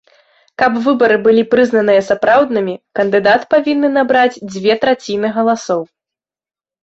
Каб 0.59 0.77
выбары 0.85 1.17
былі 1.25 1.41
прызнаныя 1.51 2.05
сапраўднымі, 2.07 2.73
кандыдат 2.99 3.41
павінны 3.53 3.89
набраць 3.99 4.41
дзве 4.53 4.73
траціны 4.87 5.27
галасоў. 5.39 5.81